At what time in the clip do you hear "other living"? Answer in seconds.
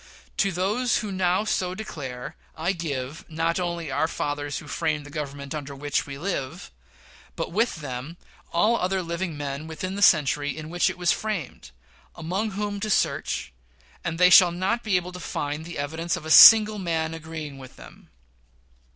8.77-9.37